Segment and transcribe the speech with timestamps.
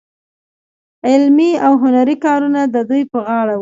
[1.07, 3.59] علمي او هنري کارونه د دوی په غاړه وو.